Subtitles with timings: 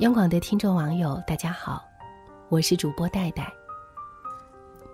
[0.00, 1.84] 央广的听众网友，大家好，
[2.48, 3.48] 我是主播戴戴。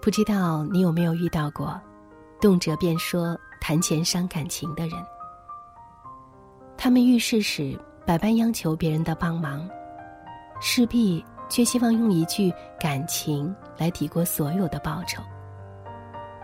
[0.02, 1.80] 不知道你有没有遇到过，
[2.38, 5.02] 动辄便说谈钱伤感情的人？
[6.76, 9.66] 他们遇事时百般央求别人的帮忙，
[10.60, 15.22] 势必却希望用一句感情来抵过所有的报酬。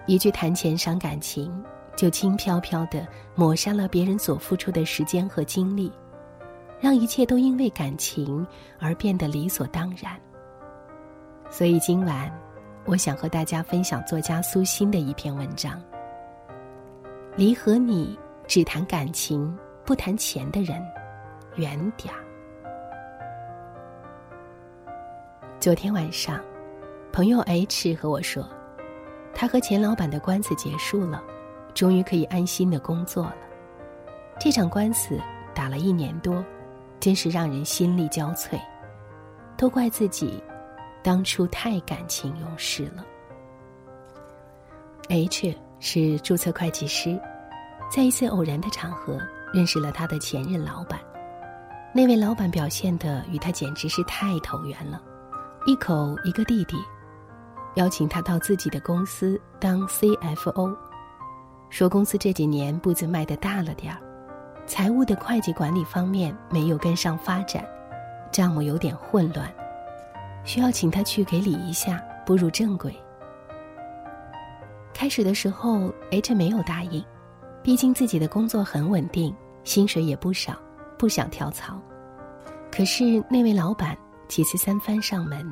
[0.06, 1.62] 一句谈钱伤感情，
[1.94, 5.92] 就轻飘飘的抹杀了别人所付出的时间和精力。
[6.80, 8.46] 让一切都因为感情
[8.78, 10.18] 而变得理所当然。
[11.48, 12.30] 所以今晚，
[12.84, 15.80] 我想和大家分享作家苏欣的一篇文章：
[17.36, 20.84] 离和你只谈感情不谈钱的人
[21.54, 22.20] 远点儿。
[25.58, 26.40] 昨天晚上，
[27.12, 28.46] 朋友 H 和我说，
[29.34, 31.22] 他和钱老板的官司结束了，
[31.74, 33.36] 终于可以安心的工作了。
[34.38, 35.18] 这场官司
[35.54, 36.44] 打了一年多。
[36.98, 38.60] 真是让人心力交瘁，
[39.56, 40.42] 都怪自己
[41.02, 43.04] 当初太感情用事了。
[45.08, 47.20] H 是注册会计师，
[47.90, 49.20] 在一次偶然的场合
[49.54, 50.98] 认识了他的前任老板。
[51.94, 55.00] 那位老板表现的与他简直是太投缘了，
[55.64, 56.76] 一口一个弟弟，
[57.76, 60.76] 邀请他到自己的公司当 CFO，
[61.70, 64.00] 说公司这几年步子迈得大了点儿。
[64.66, 67.64] 财务的会计管理方面没有跟上发展，
[68.32, 69.48] 账目有点混乱，
[70.44, 72.94] 需要请他去给理一下，步入正轨。
[74.92, 77.04] 开始的时候，H 没有答应，
[77.62, 80.56] 毕竟自己的工作很稳定，薪水也不少，
[80.98, 81.80] 不想跳槽。
[82.72, 85.46] 可是那位老板几次三番上门，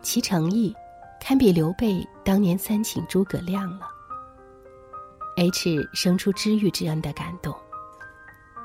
[0.00, 0.74] 其诚意
[1.20, 3.86] 堪比刘备当年三请诸葛亮了。
[5.36, 7.54] H 生出知遇之恩的感动。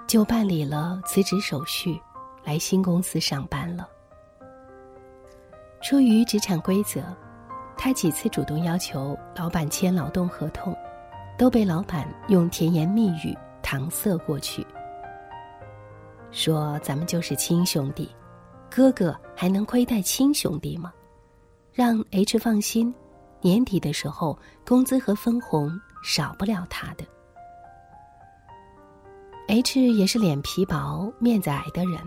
[0.08, 2.00] 就办理了辞职手续，
[2.44, 3.88] 来新公司上班了。
[5.82, 7.04] 出于职场规则，
[7.76, 10.76] 他几次主动要求老板签劳动合同，
[11.38, 14.66] 都被老板用甜言蜜语搪塞过去。
[16.32, 18.10] 说咱们就是亲兄弟，
[18.70, 20.94] 哥哥还能亏待亲兄弟吗？
[21.74, 22.94] 让 H 放心，
[23.42, 27.04] 年底的时候工资和分红少不了他的。
[29.48, 32.00] H 也是脸皮薄、面子矮的人，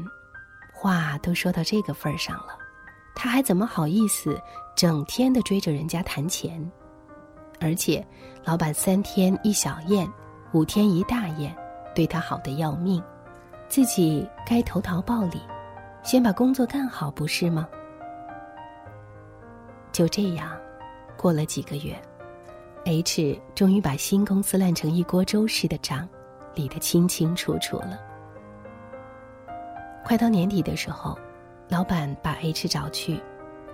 [0.72, 2.58] 话都说到这个份儿上了，
[3.14, 4.41] 他还怎么好意思
[4.74, 6.58] 整天的追着人家谈钱？
[7.60, 8.04] 而且，
[8.44, 10.10] 老板三天一小宴，
[10.52, 11.54] 五天一大宴，
[11.94, 13.02] 对他好的要命，
[13.69, 15.41] 自己该投桃报李，
[16.02, 17.69] 先把工作干好，不是吗？
[19.92, 20.50] 就这样，
[21.16, 21.94] 过了几个月
[22.86, 26.08] ，H 终于把新公司烂成一锅粥似的账。
[26.56, 28.00] 理得清清楚楚了。
[30.05, 31.17] 快到年底的时候，
[31.69, 33.22] 老板把 H 找去，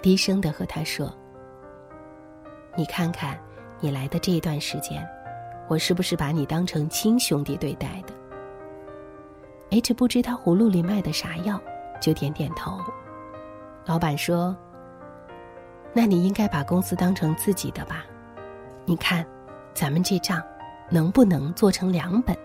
[0.03, 1.10] 低声的和他说
[2.76, 3.38] ：“你看看，
[3.81, 5.06] 你来的这段时间，
[5.69, 8.12] 我是不是把你当成亲兄弟对待的
[9.70, 11.60] ？”H 不知他葫芦里卖的啥药，
[12.00, 12.78] 就点点头。
[13.84, 14.56] 老板说
[15.94, 18.04] ：“那你应该把公司当成自己的吧？
[18.84, 19.25] 你看，
[19.75, 20.43] 咱们这账，
[20.91, 22.37] 能不能做成两本？”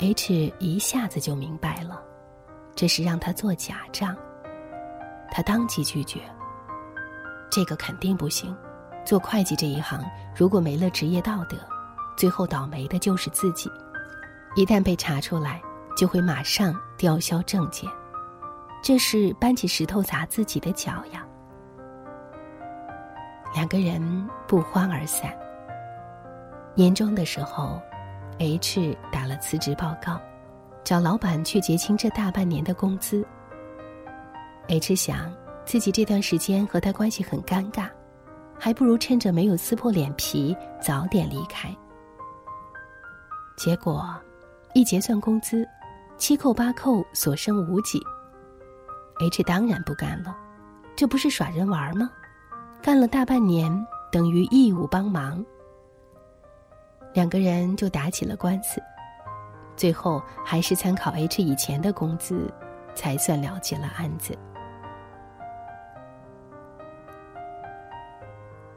[0.00, 2.02] H 一下子就明白了，
[2.74, 4.16] 这是让他做假账。
[5.30, 6.20] 他当即拒绝。
[7.50, 8.54] 这个肯定不行。
[9.04, 10.02] 做会计这一行，
[10.34, 11.56] 如果没了职业道德，
[12.16, 13.70] 最后倒霉的就是自己。
[14.56, 15.62] 一旦被查出来，
[15.96, 17.88] 就会马上吊销证件，
[18.82, 21.24] 这是搬起石头砸自己的脚呀。
[23.54, 25.32] 两个人不欢而散。
[26.74, 27.80] 年终的时候。
[28.38, 30.20] H 打了辞职报告，
[30.82, 33.24] 找老板去结清这大半年的工资。
[34.68, 35.32] H 想
[35.64, 37.88] 自己这段时间和他关系很尴尬，
[38.58, 41.74] 还不如趁着没有撕破脸皮早点离开。
[43.56, 44.04] 结果
[44.74, 45.66] 一结算工资，
[46.18, 48.00] 七扣八扣，所剩无几。
[49.20, 50.36] H 当然不干了，
[50.96, 52.10] 这不是耍人玩吗？
[52.82, 55.44] 干了大半年，等于义务帮忙。
[57.14, 58.82] 两个人就打起了官司，
[59.76, 62.52] 最后还是参考 H 以前的工资，
[62.94, 64.36] 才算了结了案子。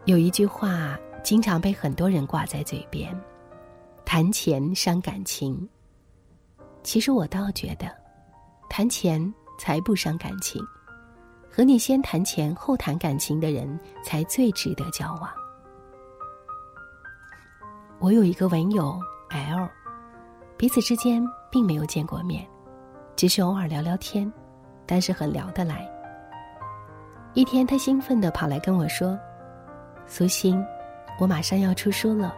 [0.05, 3.13] 有一句话经常被很多人挂在嘴边
[4.05, 5.67] ：“谈钱伤感情。”
[6.83, 7.91] 其实我倒觉得，
[8.69, 10.63] 谈钱才不伤感情，
[11.51, 15.46] 和你先谈钱后谈感情的人才最值得交往。
[17.99, 18.99] 我有一个文友
[19.29, 19.67] L，
[20.55, 22.47] 彼此之间并没有见过面，
[23.15, 24.31] 只是偶尔聊聊天，
[24.85, 25.89] 但是很聊得来。
[27.33, 29.17] 一天，他兴奋地跑来跟我说
[30.05, 30.63] ：“苏欣，
[31.19, 32.35] 我马上要出书了，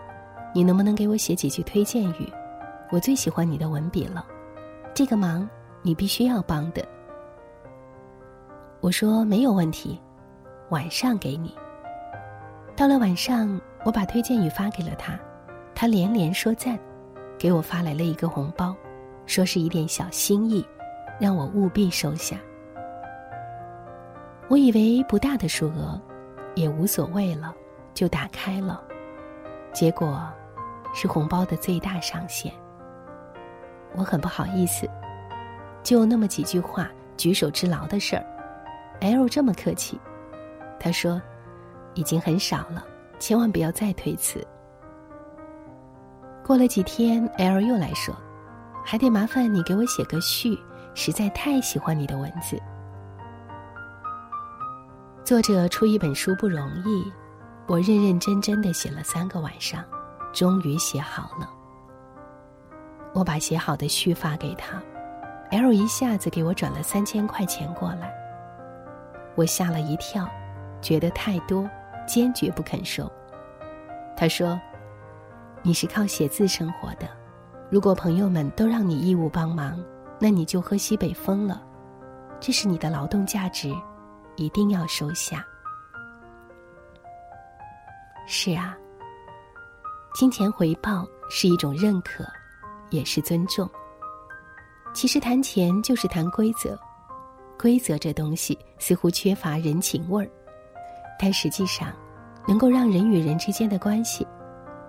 [0.55, 2.31] 你能不能给我写几句推荐语？
[2.89, 4.25] 我最喜欢你的文笔了，
[4.93, 5.47] 这个忙
[5.81, 6.87] 你必须要帮的。”
[8.79, 9.99] 我说：“没有问题，
[10.69, 11.53] 晚上给你。”
[12.77, 15.19] 到了晚上，我把推荐语发给了他，
[15.81, 16.77] 他连连说赞，
[17.37, 18.75] 给我发来了一个红包，
[19.25, 20.67] 说是一点小心意，
[21.17, 22.35] 让我务必收下。
[24.49, 25.97] 我以为不大的数额，
[26.53, 27.55] 也无所谓了，
[27.93, 28.83] 就打开了，
[29.71, 30.21] 结果
[30.93, 32.51] 是红包的最大上限。
[33.95, 34.85] 我很不好意思，
[35.81, 38.25] 就那么几句话，举手之劳的事儿
[38.99, 39.97] ，L 这么客气，
[40.77, 41.21] 他说。
[41.95, 42.85] 已经很少了，
[43.17, 44.45] 千万不要再推辞。
[46.49, 48.11] 过了几天，L 又来说，
[48.83, 50.57] 还得麻烦你给我写个序，
[50.95, 52.59] 实在太喜欢你的文字。
[55.23, 57.13] 作者出一本书不容易，
[57.67, 59.85] 我认认真真的写了三个晚上，
[60.33, 61.47] 终于写好了。
[63.13, 64.81] 我把写好的序发给他
[65.51, 68.11] ，L 一下子给我转了三千块钱过来，
[69.35, 70.27] 我吓了一跳，
[70.81, 71.69] 觉得太多。
[72.07, 73.07] 坚决不肯收。
[74.17, 74.59] 他说
[75.61, 77.09] ：“你是靠写字生活的，
[77.69, 79.83] 如果朋友们都让你义务帮忙，
[80.19, 81.61] 那你就喝西北风了。
[82.39, 83.75] 这是你的劳动价值，
[84.37, 85.45] 一定要收下。”
[88.25, 88.77] 是啊，
[90.13, 92.25] 金钱回报是一种认可，
[92.89, 93.69] 也是尊重。
[94.93, 96.79] 其实谈钱就是谈规则，
[97.57, 100.29] 规则这东西似乎缺乏人情味儿。
[101.19, 101.91] 但实际上，
[102.47, 104.25] 能够让人与人之间的关系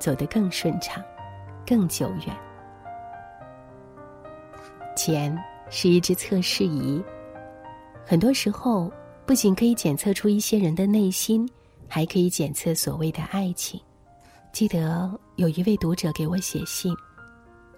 [0.00, 1.00] 走得更顺畅、
[1.64, 2.37] 更久远。
[4.97, 5.38] 钱
[5.69, 7.00] 是一只测试仪，
[8.05, 8.91] 很多时候
[9.25, 11.49] 不仅可以检测出一些人的内心，
[11.87, 13.81] 还可以检测所谓的爱情。
[14.50, 16.93] 记得有一位读者给我写信，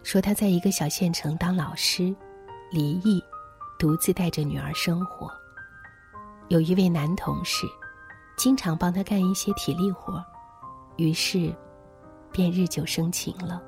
[0.03, 2.15] 说他在一个小县城当老师，
[2.71, 3.23] 离异，
[3.79, 5.31] 独自带着女儿生活。
[6.49, 7.67] 有一位男同事。
[8.35, 10.25] 经常帮他干一些体力活，
[10.97, 11.55] 于是，
[12.32, 13.62] 便日久生情了。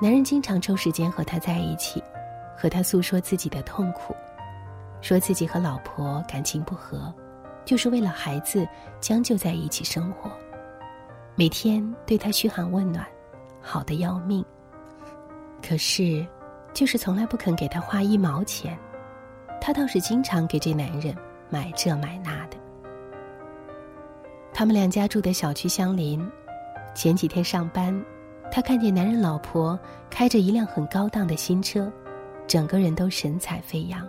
[0.00, 2.02] 男人经常抽时间和她在一起，
[2.56, 4.14] 和她诉说自己的痛苦，
[5.02, 7.12] 说自己和老婆感情不和，
[7.64, 8.66] 就是为了孩子
[9.00, 10.30] 将就在一起生活。
[11.34, 13.06] 每天对她嘘寒问暖，
[13.60, 14.44] 好的要命。
[15.62, 16.26] 可是，
[16.72, 18.78] 就是从来不肯给她花一毛钱，
[19.60, 21.14] 她倒是经常给这男人
[21.50, 22.56] 买这买那的。
[24.52, 26.26] 他们两家住的小区相邻，
[26.94, 28.04] 前几天上班，
[28.50, 29.78] 他看见男人老婆
[30.10, 31.90] 开着一辆很高档的新车，
[32.46, 34.06] 整个人都神采飞扬。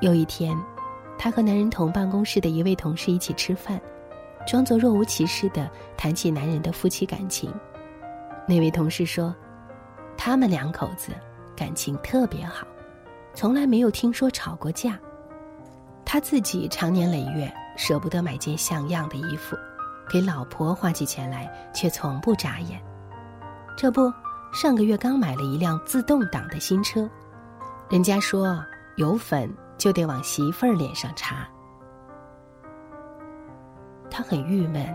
[0.00, 0.56] 有一天，
[1.16, 3.80] 他和男人同办公室的一位同事一起吃饭，
[4.46, 7.52] 装作若无其事的谈起男人的夫妻感情。
[8.46, 9.34] 那位同事说，
[10.16, 11.12] 他们两口子
[11.56, 12.66] 感情特别好，
[13.34, 14.98] 从来没有听说吵过架。
[16.04, 17.50] 他自己常年累月。
[17.76, 19.56] 舍不得买件像样的衣服，
[20.08, 22.80] 给老婆花起钱来却从不眨眼。
[23.76, 24.12] 这不，
[24.52, 27.08] 上个月刚买了一辆自动挡的新车，
[27.90, 28.64] 人家说
[28.96, 31.46] 有粉就得往媳妇儿脸上擦。
[34.10, 34.86] 他很郁闷，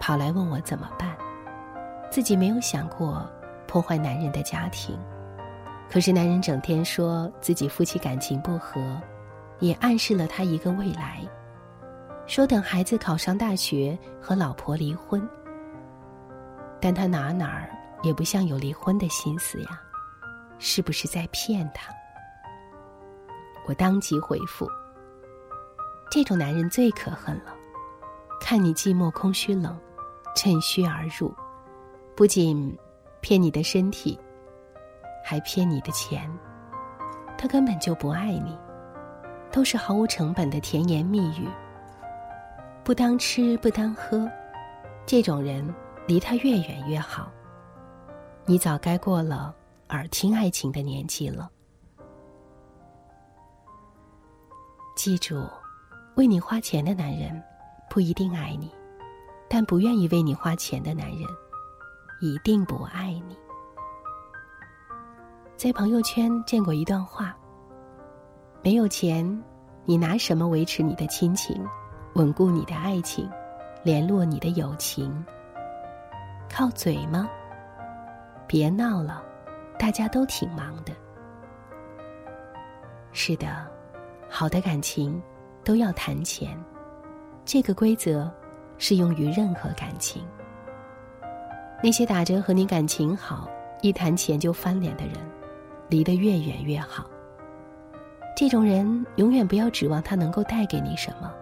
[0.00, 1.16] 跑来问我怎么办。
[2.10, 3.24] 自己没有想过
[3.68, 4.98] 破坏男人的家庭，
[5.88, 9.00] 可是男人整天说自己夫妻感情不和，
[9.60, 11.20] 也暗示了他一个未来。
[12.30, 15.20] 说等孩子考上大学和老婆离婚，
[16.80, 17.68] 但他哪哪儿
[18.04, 19.82] 也不像有离婚的心思呀，
[20.60, 21.92] 是不是在骗他？
[23.66, 24.64] 我当即回复：
[26.08, 27.52] 这种男人最可恨了，
[28.40, 29.76] 看你寂寞空虚冷，
[30.36, 31.34] 趁虚而入，
[32.14, 32.78] 不仅
[33.20, 34.16] 骗你的身体，
[35.24, 36.30] 还骗你的钱，
[37.36, 38.56] 他根本就不爱你，
[39.50, 41.48] 都是毫无成本的甜言蜜语。
[42.90, 44.28] 不当吃不当喝，
[45.06, 45.64] 这种人
[46.08, 47.30] 离他越远越好。
[48.44, 49.54] 你早该过了
[49.90, 51.48] 耳听爱情的年纪了。
[54.96, 55.46] 记住，
[56.16, 57.40] 为你花钱的男人
[57.88, 58.68] 不一定爱你，
[59.48, 61.20] 但不愿意为你花钱的男人
[62.20, 63.38] 一定不爱你。
[65.56, 67.38] 在朋友圈见过一段话：
[68.64, 69.44] 没有钱，
[69.84, 71.64] 你拿什么维持你的亲情？
[72.14, 73.30] 稳固你的爱情，
[73.82, 75.24] 联络你的友情。
[76.52, 77.28] 靠嘴吗？
[78.46, 79.22] 别闹了，
[79.78, 80.92] 大家都挺忙的。
[83.12, 83.64] 是的，
[84.28, 85.22] 好的感情
[85.64, 86.58] 都要谈钱，
[87.44, 88.28] 这个规则
[88.76, 90.26] 适用于任何感情。
[91.82, 93.48] 那些打着和你感情好，
[93.82, 95.14] 一谈钱就翻脸的人，
[95.88, 97.04] 离得越远越好。
[98.36, 101.32] 这种人永远不要指望他能够带给你什么，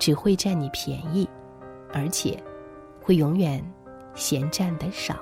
[0.00, 1.28] 只会占你便宜，
[1.92, 2.42] 而且
[3.00, 3.62] 会永远
[4.14, 5.14] 嫌占的少。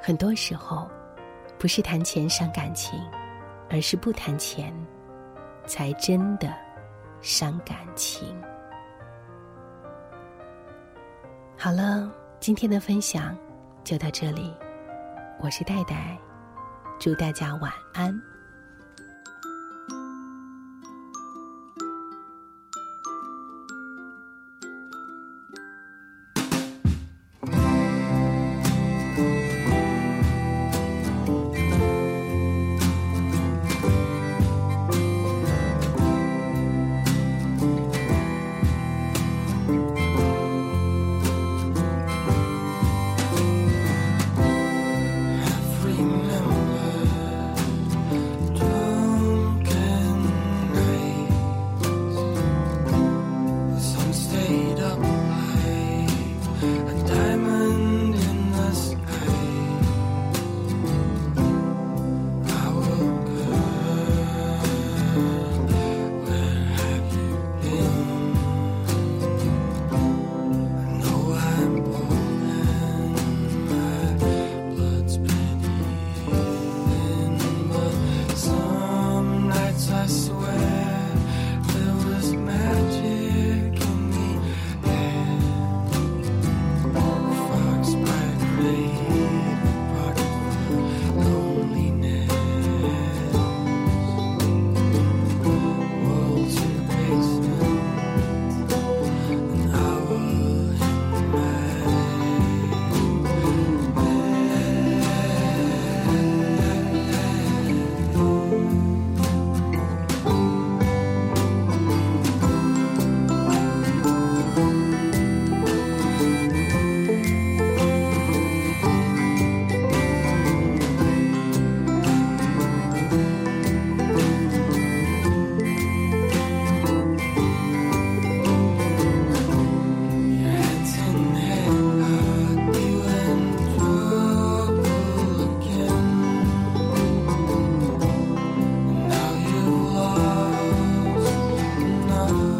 [0.00, 0.88] 很多时候，
[1.58, 2.98] 不是谈钱伤感情，
[3.68, 4.72] 而是不谈钱，
[5.66, 6.54] 才真的
[7.20, 8.40] 伤感情。
[11.58, 12.08] 好了，
[12.38, 13.36] 今天的分享
[13.82, 14.54] 就到这里，
[15.40, 16.16] 我是戴戴，
[17.00, 18.29] 祝大家晚安。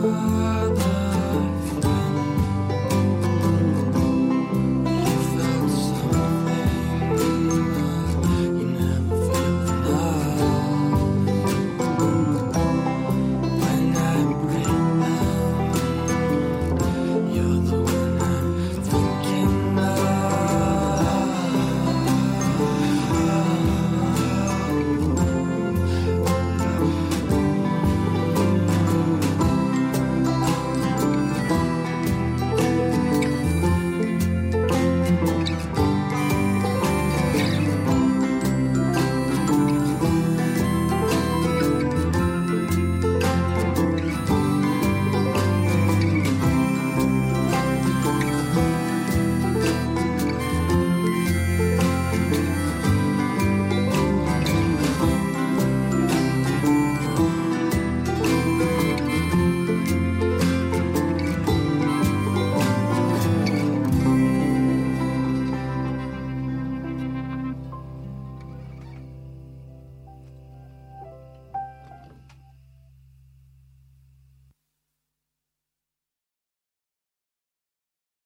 [0.00, 0.89] Father.